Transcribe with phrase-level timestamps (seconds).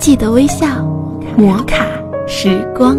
[0.00, 0.82] 记得微笑，
[1.36, 1.86] 摩卡
[2.26, 2.98] 时光。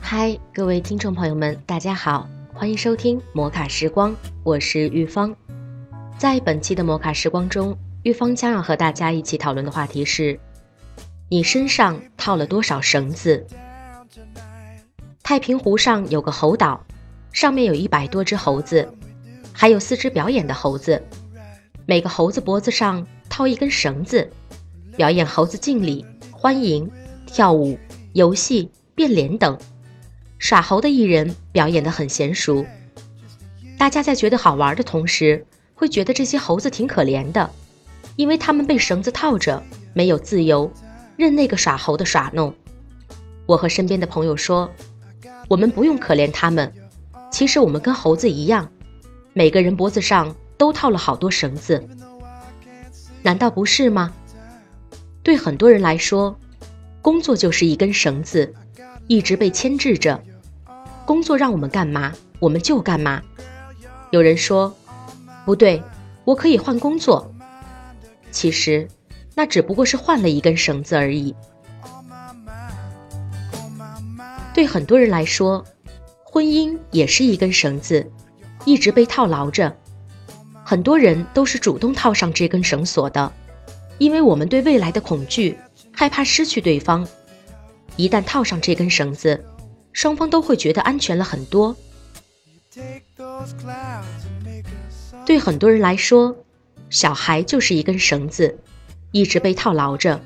[0.00, 5.36] 嗨，各位听众朋友们，大家好，欢迎收听摩卡时光，我是玉芳。
[6.16, 10.40] 在本期的摩卡时光中，玉芳将要和大家一起讨论的话题是：
[11.28, 13.46] 你身上套了多少绳子？
[15.30, 16.84] 太平湖上有个猴岛，
[17.30, 18.92] 上面有一百多只猴子，
[19.52, 21.00] 还有四只表演的猴子。
[21.86, 24.28] 每个猴子脖子上套一根绳子，
[24.96, 26.90] 表演猴子敬礼、欢迎、
[27.26, 27.78] 跳舞、
[28.12, 29.56] 游戏、变脸等。
[30.40, 32.66] 耍猴的艺人表演得很娴熟。
[33.78, 37.48] 大家在觉得好玩的同时，会觉得这些猴子挺可怜的，
[38.16, 39.62] 因为他们被绳子套着，
[39.94, 40.68] 没有自由，
[41.16, 42.52] 任那个耍猴的耍弄。
[43.46, 44.68] 我和身边的朋友说。
[45.50, 46.72] 我们不用可怜他们，
[47.32, 48.70] 其实我们跟猴子一样，
[49.32, 51.84] 每个人脖子上都套了好多绳子，
[53.20, 54.12] 难道不是吗？
[55.24, 56.38] 对很多人来说，
[57.02, 58.54] 工作就是一根绳子，
[59.08, 60.22] 一直被牵制着。
[61.04, 63.20] 工作让我们干嘛，我们就干嘛。
[64.12, 64.72] 有人说，
[65.44, 65.82] 不对，
[66.24, 67.34] 我可以换工作。
[68.30, 68.86] 其实，
[69.34, 71.34] 那只不过是换了一根绳子而已。
[74.60, 75.64] 对很多人来说，
[76.22, 78.12] 婚姻也是一根绳子，
[78.66, 79.74] 一直被套牢着。
[80.62, 83.32] 很多人都是主动套上这根绳索的，
[83.96, 85.56] 因为我们对未来的恐惧，
[85.92, 87.08] 害怕失去对方。
[87.96, 89.42] 一旦套上这根绳子，
[89.94, 91.74] 双方都会觉得安全了很多。
[95.24, 96.36] 对很多人来说，
[96.90, 98.58] 小孩就是一根绳子，
[99.10, 100.20] 一直被套牢着。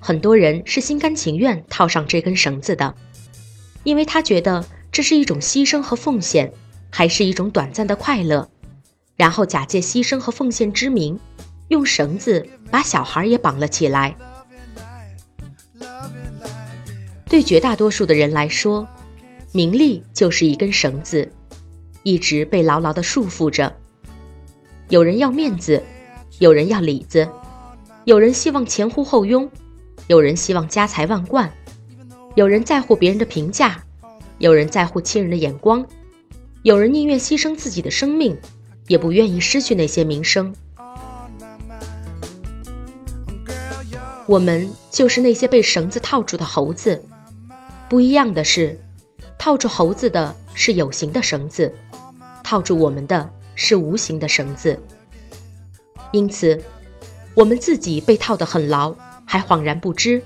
[0.00, 2.92] 很多人是心甘情愿套上这根绳子的。
[3.88, 6.52] 因为他觉得这是一种牺牲和奉献，
[6.90, 8.46] 还是一种短暂的快乐，
[9.16, 11.18] 然后假借牺牲和奉献之名，
[11.68, 14.14] 用绳子把小孩也绑了起来。
[17.30, 18.86] 对绝大多数的人来说，
[19.52, 21.32] 名利就是一根绳子，
[22.02, 23.74] 一直被牢牢的束缚着。
[24.90, 25.82] 有人要面子，
[26.40, 27.26] 有人要里子，
[28.04, 29.50] 有人希望前呼后拥，
[30.08, 31.50] 有人希望家财万贯。
[32.34, 33.82] 有人在乎别人的评价，
[34.38, 35.84] 有人在乎亲人的眼光，
[36.62, 38.36] 有人宁愿牺牲自己的生命，
[38.86, 40.54] 也不愿意失去那些名声。
[44.26, 47.02] 我们就是那些被绳子套住的猴子，
[47.88, 48.78] 不一样的是，
[49.38, 51.74] 套住猴子的是有形的绳子，
[52.44, 54.78] 套住我们的是无形的绳子。
[56.12, 56.62] 因此，
[57.34, 58.94] 我们自己被套得很牢，
[59.24, 60.22] 还恍然不知。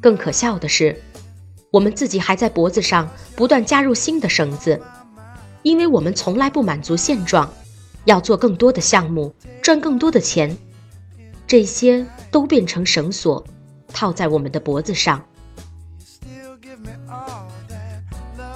[0.00, 1.00] 更可笑的是。
[1.70, 4.80] 我们自己还在脖子上不断加入新的绳子，
[5.62, 7.52] 因为我们从来不满足现状，
[8.04, 10.56] 要做更多的项目，赚更多的钱，
[11.46, 13.44] 这些都变成绳索，
[13.92, 15.22] 套在我们的脖子上。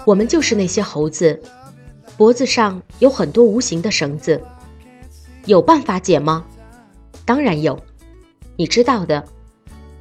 [0.07, 1.43] 我们就是那些猴子，
[2.17, 4.41] 脖子上有很多无形的绳子，
[5.45, 6.45] 有办法解吗？
[7.27, 7.79] 当然有，
[8.57, 9.27] 你知道的，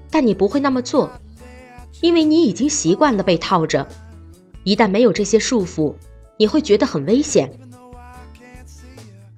[0.09, 1.11] 但你不会那么做。
[2.01, 3.87] 因为你已经习惯了被套着，
[4.63, 5.93] 一旦没有这些束缚，
[6.37, 7.51] 你会觉得很危险。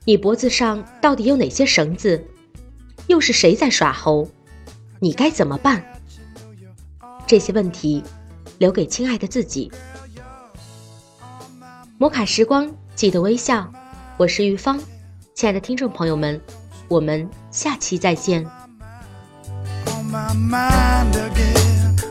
[0.05, 2.23] 你脖子上到底有哪些绳子？
[3.07, 4.27] 又是谁在耍猴？
[4.99, 5.83] 你该怎么办？
[7.25, 8.03] 这些问题
[8.57, 9.71] 留给亲爱的自己。
[11.97, 13.71] 摩卡时光，记得微笑。
[14.17, 14.79] 我是玉芳，
[15.33, 16.39] 亲爱的听众朋友们，
[16.87, 18.45] 我们下期再见。